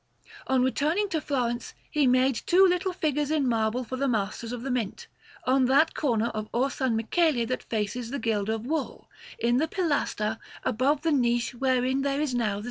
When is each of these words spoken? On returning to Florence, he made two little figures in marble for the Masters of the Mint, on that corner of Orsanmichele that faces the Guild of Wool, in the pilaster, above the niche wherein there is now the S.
On 0.47 0.63
returning 0.63 1.09
to 1.09 1.21
Florence, 1.21 1.75
he 1.91 2.07
made 2.07 2.33
two 2.47 2.65
little 2.65 2.91
figures 2.91 3.29
in 3.29 3.47
marble 3.47 3.83
for 3.83 3.97
the 3.97 4.07
Masters 4.07 4.51
of 4.51 4.63
the 4.63 4.71
Mint, 4.71 5.05
on 5.45 5.65
that 5.65 5.93
corner 5.93 6.29
of 6.29 6.51
Orsanmichele 6.53 7.47
that 7.47 7.61
faces 7.69 8.09
the 8.09 8.17
Guild 8.17 8.49
of 8.49 8.65
Wool, 8.65 9.11
in 9.37 9.57
the 9.57 9.67
pilaster, 9.67 10.39
above 10.63 11.03
the 11.03 11.11
niche 11.11 11.53
wherein 11.53 12.01
there 12.01 12.19
is 12.19 12.33
now 12.33 12.55
the 12.59 12.59
S. 12.59 12.59